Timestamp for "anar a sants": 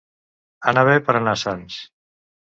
1.21-1.79